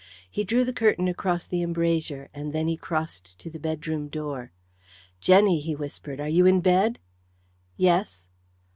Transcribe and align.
He 0.31 0.43
drew 0.43 0.65
the 0.65 0.73
curtain 0.73 1.07
across 1.07 1.45
the 1.45 1.61
embrasure, 1.61 2.29
and 2.33 2.53
then 2.53 2.67
he 2.67 2.75
crossed 2.75 3.37
to 3.37 3.51
the 3.51 3.59
bedroom 3.59 4.07
door. 4.07 4.51
"Jenny," 5.19 5.59
he 5.59 5.75
whispered, 5.75 6.19
"are 6.19 6.27
you 6.27 6.47
in 6.47 6.59
bed?" 6.59 6.97
"Yes." 7.77 8.25